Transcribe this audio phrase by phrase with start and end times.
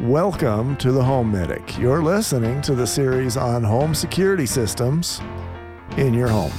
[0.00, 1.76] Welcome to the Home Medic.
[1.76, 5.20] You're listening to the series on home security systems
[5.96, 6.52] in your home.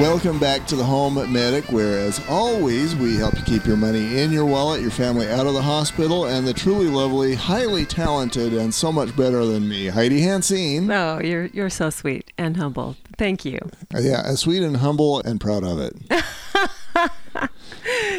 [0.00, 4.18] Welcome back to the Home Medic, where, as always, we help you keep your money
[4.18, 8.52] in your wallet, your family out of the hospital, and the truly lovely, highly talented,
[8.52, 10.90] and so much better than me, Heidi Hansine.
[10.90, 12.96] Oh, you're you're so sweet and humble.
[13.18, 13.58] Thank you.
[13.94, 15.94] Yeah, sweet and humble and proud of it.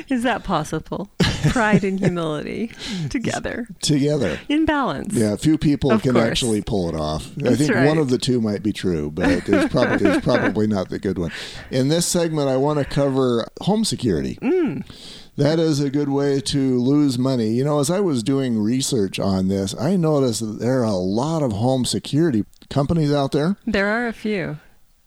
[0.09, 1.09] Is that possible?
[1.49, 2.71] Pride and humility
[3.09, 3.67] together.
[3.81, 4.39] Together.
[4.47, 5.13] In balance.
[5.13, 6.25] Yeah, few people Of can course.
[6.25, 7.31] actually pull it off.
[7.43, 7.87] I think right.
[7.87, 11.17] one of the two might be true, but it's probably, it's probably not the good
[11.17, 11.31] one.
[11.71, 14.37] In this segment, I want to cover home security.
[14.41, 14.85] Mm.
[15.41, 17.47] That is a good way to lose money.
[17.49, 20.91] You know, as I was doing research on this, I noticed that there are a
[20.91, 23.57] lot of home security companies out there.
[23.65, 24.59] There are a few.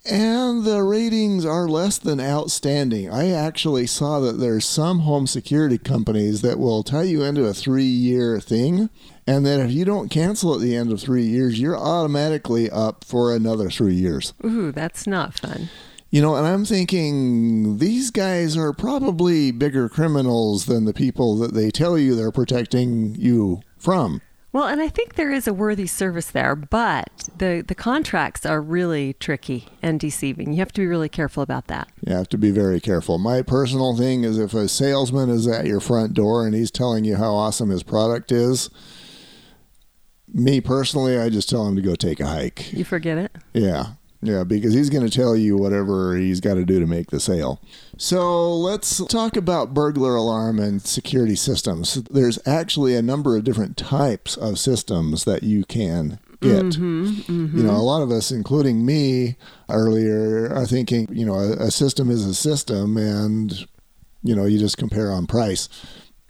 [0.05, 3.09] And the ratings are less than outstanding.
[3.09, 7.55] I actually saw that there's some home security companies that will tie you into a
[7.55, 8.91] three year thing.
[9.29, 13.05] And that if you don't cancel at the end of three years, you're automatically up
[13.05, 14.35] for another three years.
[14.45, 15.71] Ooh, that's not fun.
[16.15, 21.55] You know, and I'm thinking these guys are probably bigger criminals than the people that
[21.55, 24.21] they tell you they're protecting you from.
[24.53, 28.63] Well, and I think there is a worthy service there, but the the contracts are
[28.63, 30.53] really tricky and deceiving.
[30.53, 31.89] You have to be really careful about that.
[32.07, 33.19] You have to be very careful.
[33.19, 37.05] My personal thing is if a salesman is at your front door and he's telling
[37.05, 38.71] you how awesome his product is,
[40.33, 42.73] me personally, I just tell him to go take a hike.
[42.73, 43.33] You forget it.
[43.53, 43.95] Yeah.
[44.25, 47.21] Yeah, because he's going to tell you whatever he's got to do to make the
[47.21, 47.61] sale.
[47.99, 51.97] So let's talk about burglar alarm and security systems.
[52.05, 56.65] There's actually a number of different types of systems that you can get.
[56.65, 57.59] Mm-hmm, mm-hmm.
[57.59, 59.37] You know, a lot of us, including me
[59.69, 63.67] earlier, are thinking, you know, a, a system is a system and,
[64.23, 65.69] you know, you just compare on price.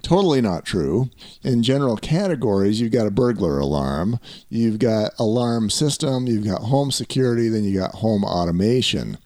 [0.04, 1.08] Totally not true.
[1.42, 4.20] In general categories, you've got a burglar alarm,
[4.50, 9.16] you've got alarm system, you've got home security, then you got home automation.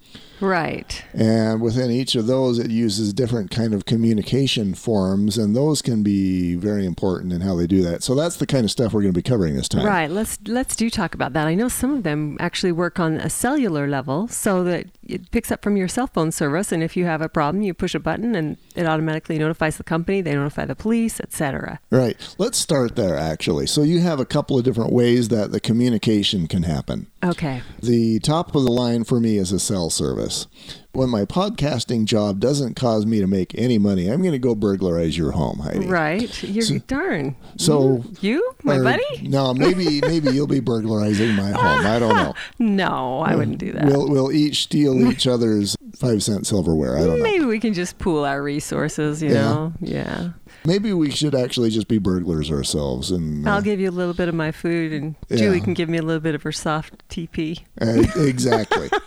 [0.41, 1.05] Right.
[1.13, 6.03] And within each of those, it uses different kind of communication forms, and those can
[6.03, 8.03] be very important in how they do that.
[8.03, 9.85] So that's the kind of stuff we're going to be covering this time.
[9.85, 10.11] Right.
[10.11, 11.47] Let's let's do talk about that.
[11.47, 15.51] I know some of them actually work on a cellular level so that it picks
[15.51, 17.99] up from your cell phone service and if you have a problem, you push a
[17.99, 21.81] button and it automatically notifies the company, they notify the police, etc.
[21.91, 22.17] Right.
[22.39, 23.67] Let's start there, actually.
[23.67, 27.07] So you have a couple of different ways that the communication can happen.
[27.25, 27.63] Okay.
[27.83, 30.47] The top of the line for me is a cell service.
[30.93, 34.55] When my podcasting job doesn't cause me to make any money, I'm going to go
[34.55, 35.87] burglarize your home, Heidi.
[35.87, 36.43] Right.
[36.43, 37.37] You're So- darn.
[37.57, 39.03] so- you, my Or- buddy?
[39.23, 41.87] No, maybe maybe you'll be burglarizing my home.
[41.87, 42.35] I don't know.
[42.59, 43.85] No, I wouldn't do that.
[43.87, 46.97] We'll we'll each steal each other's five cent silverware.
[46.97, 47.23] I don't know.
[47.23, 49.43] Maybe we can just pool our resources, you Yeah.
[49.43, 49.73] know?
[49.81, 50.31] Yeah.
[50.65, 54.15] Maybe we should actually just be burglars ourselves and uh, I'll give you a little
[54.15, 57.07] bit of my food and Julie can give me a little bit of her soft
[57.09, 57.61] TP.
[57.81, 58.89] Uh, exactly.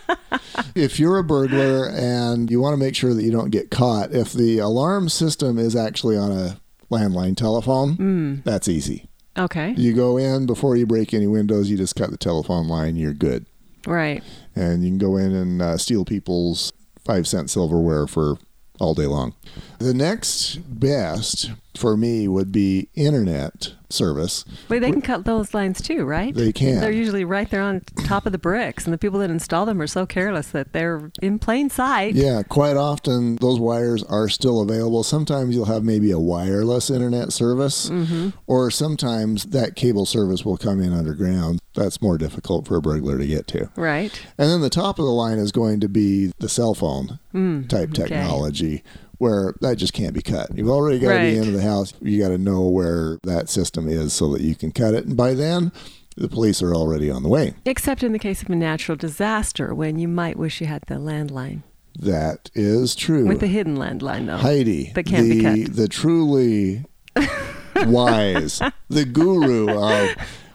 [0.74, 4.12] if you're a burglar and you want to make sure that you don't get caught,
[4.12, 6.58] if the alarm system is actually on a
[6.90, 8.44] landline telephone, Mm.
[8.44, 9.08] that's easy.
[9.38, 9.72] Okay.
[9.78, 13.14] You go in before you break any windows, you just cut the telephone line, you're
[13.14, 13.46] good.
[13.86, 14.22] Right.
[14.54, 16.72] And you can go in and uh, steal people's
[17.04, 18.36] five cent silverware for
[18.82, 19.34] all day long.
[19.78, 24.44] The next best for me would be internet service.
[24.68, 26.34] But they can cut those lines too, right?
[26.34, 26.80] They can.
[26.80, 29.80] They're usually right there on top of the bricks, and the people that install them
[29.80, 32.14] are so careless that they're in plain sight.
[32.14, 35.04] Yeah, quite often those wires are still available.
[35.04, 38.30] Sometimes you'll have maybe a wireless internet service, mm-hmm.
[38.46, 41.60] or sometimes that cable service will come in underground.
[41.74, 43.70] That's more difficult for a burglar to get to.
[43.76, 44.12] Right.
[44.36, 47.68] And then the top of the line is going to be the cell phone mm,
[47.68, 48.02] type okay.
[48.02, 48.82] technology.
[49.18, 50.50] Where that just can't be cut.
[50.56, 51.36] You've already got to be Right.
[51.36, 51.94] into the house.
[52.02, 55.04] You got to know where that system is so that you can cut it.
[55.06, 55.70] And by then,
[56.16, 57.54] the police are already on the way.
[57.64, 60.96] Except in the case of a natural disaster when you might wish you had the
[60.96, 61.62] landline.
[61.98, 63.26] That is true.
[63.26, 64.38] With the hidden landline, though.
[64.38, 65.76] Heidi, That can't the, be cut.
[65.76, 66.84] the truly
[67.76, 70.10] wise, the guru of.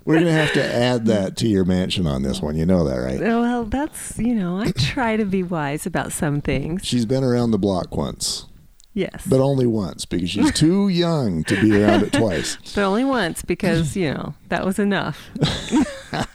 [0.08, 2.56] We're going to have to add that to your mansion on this one.
[2.56, 3.20] You know that, right?
[3.20, 6.86] Well, that's, you know, I try to be wise about some things.
[6.86, 8.46] She's been around the block once,
[8.94, 9.26] Yes.
[9.30, 12.56] but only once because she's too young to be around it twice.
[12.74, 15.28] But only once because, you know, that was enough.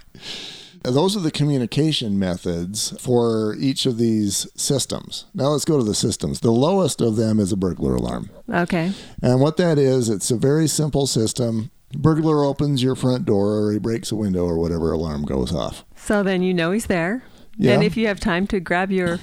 [0.85, 5.27] Those are the communication methods for each of these systems.
[5.33, 6.41] Now let's go to the systems.
[6.41, 8.29] The lowest of them is a burglar alarm.
[8.53, 8.93] Okay.
[9.23, 11.71] And what that is, it's a very simple system.
[11.97, 15.85] Burglar opens your front door or he breaks a window or whatever alarm goes off.
[15.97, 17.23] So then you know he's there.
[17.57, 17.73] Yeah.
[17.75, 19.19] And if you have time to grab your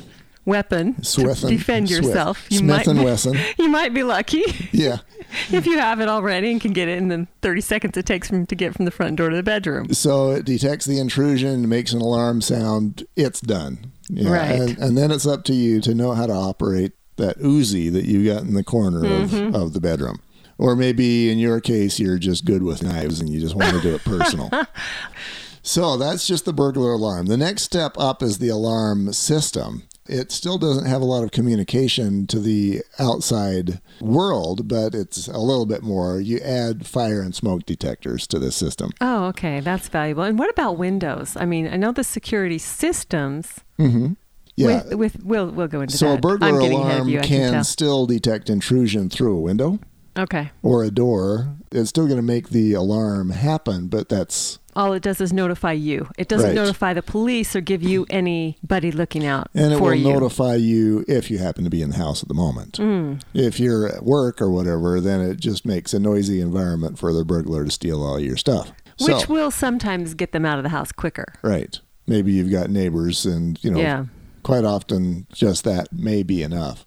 [0.46, 3.38] weapon Swith to defend yourself, you Smith might and Wesson.
[3.60, 4.98] you might be lucky Yeah.
[5.52, 8.30] if you have it already and can get it in the 30 seconds it takes
[8.30, 9.94] from to get from the front door to the bedroom.
[9.94, 13.92] So it detects the intrusion, makes an alarm sound, it's done.
[14.10, 14.32] Yeah.
[14.32, 14.52] Right.
[14.60, 18.06] And, and then it's up to you to know how to operate that Uzi that
[18.06, 19.54] you got in the corner Mm-hmm.
[19.54, 20.20] of, of the bedroom.
[20.60, 23.82] Or maybe in your case, you're just good with knives and you just want to
[23.82, 24.52] do it personal.
[25.64, 27.26] so that's just the burglar alarm.
[27.28, 29.84] The next step up is the alarm system.
[30.08, 35.38] It still doesn't have a lot of communication to the outside world, but it's a
[35.38, 36.20] little bit more.
[36.20, 38.90] You add fire and smoke detectors to this system.
[39.02, 39.60] Oh, okay.
[39.60, 40.24] That's valuable.
[40.24, 41.38] And what about Windows?
[41.40, 44.14] I mean, I know the security systems Mm-hmm.
[44.58, 44.84] Yeah.
[44.90, 46.18] with, with we'll we'll go into So that.
[46.18, 49.80] a burglar I'm getting ahead of alarm can, can still detect intrusion through a window.
[50.20, 50.52] Okay.
[50.62, 51.56] or a door.
[51.72, 55.72] It's still going to make the alarm happen, but that's All it does is notify
[55.74, 56.08] you.
[56.18, 56.56] It doesn't Right.
[56.56, 60.12] notify the police or give you anybody looking out and it for will you.
[60.14, 62.74] notify you if you happen to be in the house at the moment.
[62.80, 63.22] Mm.
[63.34, 67.24] If you're at work or whatever, then it just makes a noisy environment for the
[67.26, 68.72] burglar to steal all your stuff.
[69.00, 71.34] Which so, will sometimes get them out of the house quicker.
[71.44, 71.80] right.
[72.08, 74.06] Maybe you've got neighbors and, you know, Yeah.
[74.50, 76.84] Quite often just that may be enough.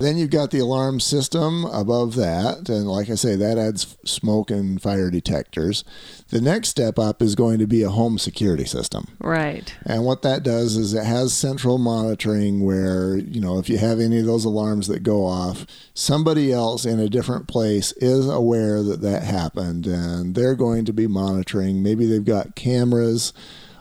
[0.00, 2.68] Then you've got the alarm system above that.
[2.68, 5.84] And like I say, that adds smoke and fire detectors.
[6.30, 9.06] The next step up is going to be a home security system.
[9.20, 9.72] Right.
[9.86, 14.00] And what that does is it has central monitoring where, you know, if you have
[14.00, 18.82] any of those alarms that go off, somebody else in a different place is aware
[18.82, 21.80] that that happened and they're going to be monitoring.
[21.80, 23.32] Maybe they've got cameras.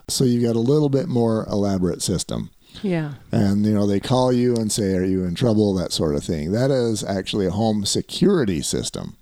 [0.07, 3.13] So you've got a little bit more elaborate system Yeah.
[3.31, 6.23] and you know they call you and say are you in trouble that sort of
[6.23, 9.17] thing that is actually a home security system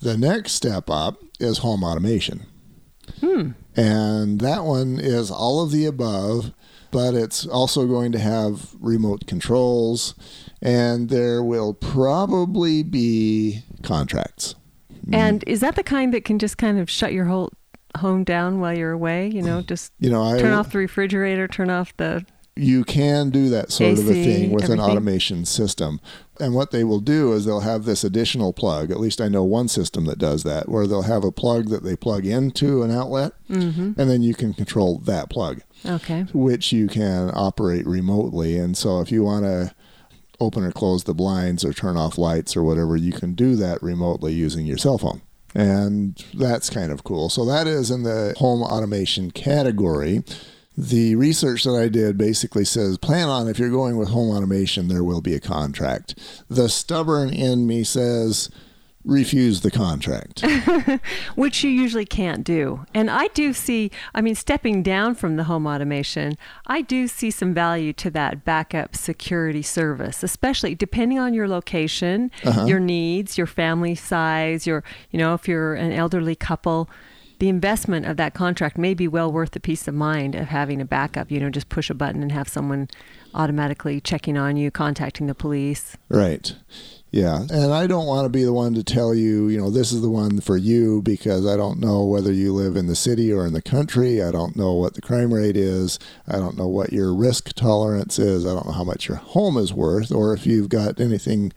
[0.00, 2.46] the next step up is home automation
[3.20, 3.50] hmm.
[3.76, 6.52] and that one is all of the above
[6.90, 10.14] but it's also going to have remote controls
[10.60, 14.54] and there will probably be contracts
[15.06, 15.14] hmm.
[15.14, 17.50] And is that the kind that can just kind of shut your whole
[17.96, 19.28] home down while you're away?
[19.28, 19.66] You know, mm.
[19.66, 22.24] just you know I, turn off the refrigerator, turn off the.
[22.54, 26.00] You can do that sort of a thing with an automation system.
[26.38, 28.90] And what they will do is they'll have this additional plug.
[28.90, 31.82] At least I know one system that does that, where they'll have a plug that
[31.82, 33.98] they plug into an outlet, Mm-hmm.
[34.00, 36.22] and then you can control that plug, Okay.
[36.34, 38.58] which you can operate remotely.
[38.58, 39.74] And so if you want to
[40.40, 43.82] open or close the blinds or turn off lights or whatever, you can do that
[43.82, 45.22] remotely using your cell phone.
[45.54, 47.28] And that's kind of cool.
[47.28, 50.22] So that is in the home automation category.
[50.76, 54.88] The research that I did basically says plan on if you're going with home automation,
[54.88, 56.18] there will be a contract.
[56.48, 58.48] The stubborn in me says
[59.04, 60.44] refuse the contract.
[61.34, 62.86] Which you usually can't do.
[62.94, 66.38] And I do see, I mean, stepping down from the home automation,
[66.68, 72.30] I do see some value to that backup security service, especially depending on your location,
[72.44, 72.64] Uh-huh.
[72.66, 76.88] your needs, your family size, your, you know, if you're an elderly couple.
[77.42, 80.80] The investment of that contract may be well worth the peace of mind of having
[80.80, 81.28] a backup.
[81.28, 82.86] You know, just push a button and have someone
[83.34, 85.96] automatically checking on you, contacting the police.
[86.08, 86.54] Right.
[87.10, 87.40] Yeah.
[87.50, 90.02] And I don't want to be the one to tell you, you know, this is
[90.02, 93.44] the one for you because I don't know whether you live in the city or
[93.44, 94.22] in the country.
[94.22, 95.98] I don't know what the crime rate is.
[96.28, 98.46] I don't know what your risk tolerance is.
[98.46, 101.52] I don't know how much your home is worth or if you've got anything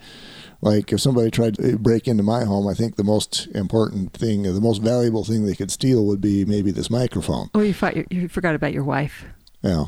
[0.65, 4.43] like if somebody tried to break into my home, I think the most important thing,
[4.43, 7.49] the most valuable thing they could steal would be maybe this microphone.
[7.53, 9.25] Oh, you, fi- you forgot about your wife.
[9.61, 9.85] Yeah.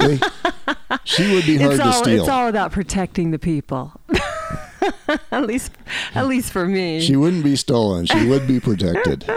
[0.00, 0.18] They-
[1.04, 2.20] she would be hard it's to all steal.
[2.22, 3.92] it's all about protecting the people.
[5.32, 5.72] at least
[6.14, 7.00] at least for me.
[7.00, 8.06] she wouldn't be stolen.
[8.06, 9.24] She would be protected.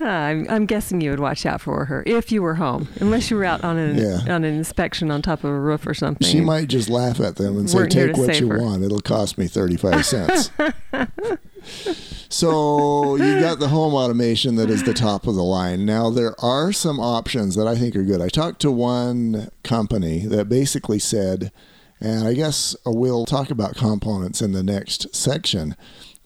[0.00, 3.36] I'm, I'm guessing you would watch out for her if you were home, unless you
[3.36, 4.20] were out on an Yeah.
[4.34, 6.26] on an inspection on top of a roof or something.
[6.26, 8.82] She might just laugh at them and say, "Take what you her." want.
[8.84, 10.50] It'll cost me thirty-five cents."
[12.28, 15.86] so you got the home automation that is the top of the line.
[15.86, 18.20] Now there are some options that I think are good.
[18.20, 21.52] I talked to one company that basically said,
[22.00, 25.76] and I guess we'll talk about components in the next section.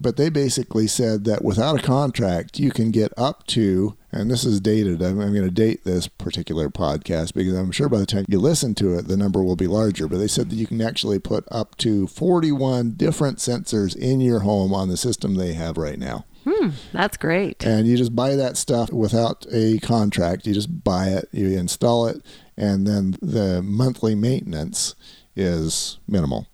[0.00, 4.44] But they basically said that without a contract, you can get up to, and this
[4.44, 5.02] is dated.
[5.02, 8.38] I'm, I'm going to date this particular podcast because I'm sure by the time you
[8.38, 10.06] listen to it, the number will be larger.
[10.06, 14.40] But they said that you can actually put up to 41 different sensors in your
[14.40, 16.24] home on the system they have right now.
[16.46, 17.66] Hmm, that's great.
[17.66, 20.46] And you just buy that stuff without a contract.
[20.46, 22.24] You just buy it, you install it,
[22.56, 24.94] and then the monthly maintenance
[25.38, 26.46] is minimal.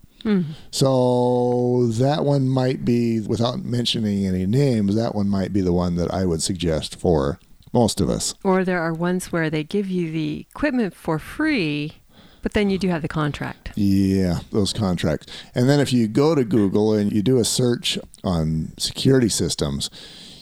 [0.70, 5.96] So that one might be, without mentioning any names, that one might be the one
[5.96, 7.38] that I would suggest for
[7.74, 8.34] most of us.
[8.42, 11.92] Or there are ones where they give you the equipment for free,
[12.40, 13.72] but then you do have the contract.
[13.74, 15.26] Yeah, those contracts.
[15.54, 19.90] And then if you go to Google and you do a search on security systems,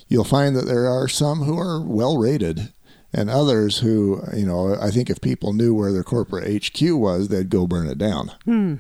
[0.07, 2.73] you'll find that there are some who are well rated
[3.13, 7.29] and others who, you know, I think if people knew where their corporate HQ was,
[7.29, 8.33] they'd go burn it down.
[8.45, 8.75] Hmm.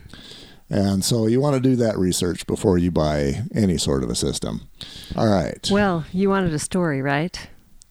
[0.71, 4.15] And so you want to do that research before you buy any sort of a
[4.15, 4.69] system.
[5.17, 5.69] All right.
[5.71, 7.39] Well, you wanted a story, right?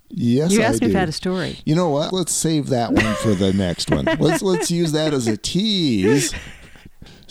[0.10, 0.88] Yes, you I asked do.
[0.88, 1.60] me if I had a story.
[1.64, 2.12] You know what?
[2.12, 4.06] Let's save that one for the next one.
[4.20, 6.34] Let's let's use that as a tease.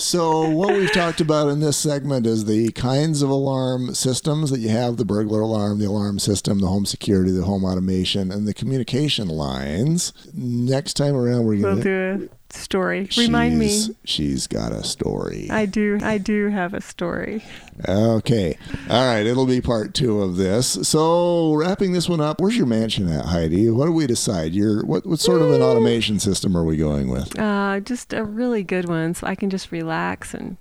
[0.01, 4.61] So what we've talked about in this segment is the kinds of alarm systems that
[4.61, 8.49] you have: the burglar alarm, the alarm system, the home security, the home automation, and
[8.49, 10.15] the communication lines.
[10.33, 13.09] Next time around, we're do a story.
[13.17, 13.69] Remind me.
[13.69, 15.49] She's- She's got a story.
[15.51, 15.99] I do.
[16.03, 17.45] I do have a story.
[17.89, 18.57] Okay.
[18.89, 19.27] All right.
[19.27, 20.67] It'll be part two of this.
[20.89, 23.71] So wrapping this one up, where's your mansion at, Heidi?
[23.71, 24.53] What do we decide?
[24.53, 27.39] Your what what sort of an automation system are we going with?
[27.39, 30.57] Uh, just a really good one, so I can just relax and.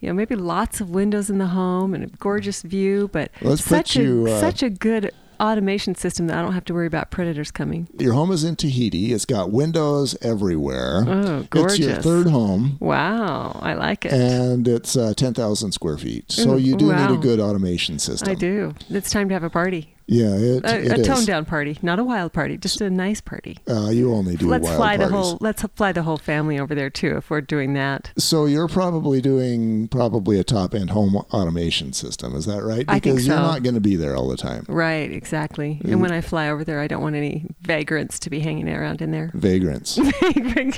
[0.00, 3.62] You know, maybe lots of windows in the home and a gorgeous view, but Let's
[3.62, 5.10] put such you, a uh, such a good
[5.40, 7.88] automation system that I don't have to worry about predators coming.
[7.98, 9.12] Your home is in Tahiti.
[9.12, 11.04] It's got windows everywhere.
[11.06, 11.78] Oh, gorgeous!
[11.78, 12.76] It's your third home.
[12.80, 14.12] Wow, I like it.
[14.12, 16.30] And it's uh, 10,000 square feet.
[16.30, 18.28] So you do need a good automation system.
[18.28, 18.74] I do.
[18.90, 19.93] It's time to have a party.
[20.06, 23.20] Yeah, it, A, it a toned down party, not a wild party, just a nice
[23.20, 23.58] party.
[23.68, 26.90] Uh, you only do let's fly the whole let's fly the whole family over there
[26.90, 28.12] too if we're doing that.
[28.18, 32.34] So you're probably doing probably a top end home automation system.
[32.34, 32.84] Is that right?
[32.88, 34.66] I think Because you're not going to be there all the time.
[34.68, 35.80] Right, exactly.
[35.82, 35.92] Mm.
[35.92, 39.00] And when I fly over there, I don't want any vagrants to be hanging around
[39.00, 39.30] in there.
[39.34, 39.98] Vagrants.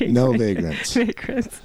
[0.06, 0.94] No vagrants.
[0.94, 1.60] vagrants.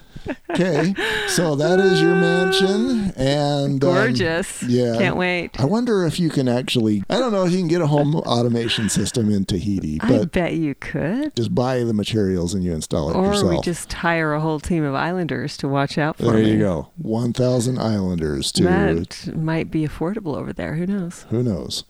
[0.52, 0.94] Okay,
[1.28, 4.62] so that is your mansion, and um, Gorgeous.
[4.64, 4.96] yeah.
[4.98, 5.60] Can't wait.
[5.60, 7.04] I wonder if you can actually.
[7.10, 10.32] I don't know if you can get a home automation system in Tahiti, I but
[10.32, 11.36] bet you could.
[11.36, 13.50] just buy the materials and you install it Or yourself.
[13.50, 16.52] we just hire a whole team of islanders to watch out for there me.
[16.52, 16.90] you go.
[16.98, 18.64] One thousand islanders to.
[18.64, 20.76] That might be affordable over there.
[20.76, 21.26] Who knows?
[21.30, 21.84] Who knows?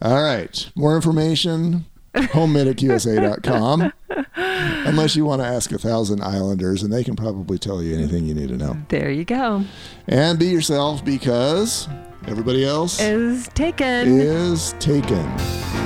[0.00, 0.70] All right.
[0.76, 1.86] More information.
[2.16, 3.92] HomeMedicUSA.com.
[4.36, 8.24] Unless you want to ask a thousand islanders, and they can probably tell you anything
[8.24, 8.76] you need to know.
[8.88, 9.64] There you go.
[10.06, 11.88] And be yourself because
[12.26, 14.20] everybody else Is taken.
[14.20, 15.85] is taken.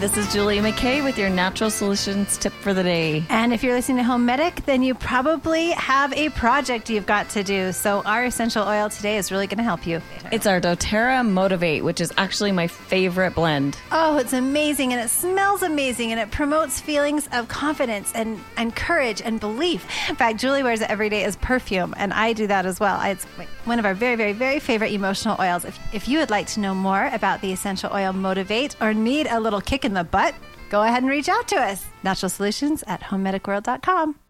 [0.00, 3.24] This is Julie McKay with your Natural Solutions tip for the day.
[3.28, 7.28] And if you're listening to Home Medic, then you probably have a project you've got
[7.30, 7.72] to do.
[7.72, 10.00] So our essential oil today is really going to help you.
[10.30, 13.76] It's our doTERRA Motivate, which is actually my favorite blend.
[13.90, 18.76] Oh, it's amazing and it smells amazing and it promotes feelings of confidence and, and
[18.76, 19.84] courage and belief.
[20.08, 23.00] In fact, Julie wears it every day as perfume, and I do that as well.
[23.02, 23.26] It's
[23.68, 25.64] one of our very, very, very favorite emotional oils.
[25.64, 29.26] If, if you would like to know more about the essential oil Motivate or need
[29.28, 30.34] a little kick in the butt,
[30.70, 31.86] go ahead and reach out to us.
[32.02, 34.27] Natural Solutions at homemedicworld.com.